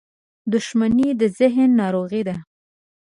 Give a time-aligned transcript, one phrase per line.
[0.53, 2.35] •دښمني د ذهن ناروغي ده.